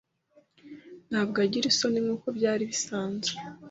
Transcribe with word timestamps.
Ntabwo 1.09 1.37
agira 1.45 1.65
isoni 1.71 1.99
nkuko 2.05 2.27
byari 2.37 2.63
bisanzwe. 2.71 3.33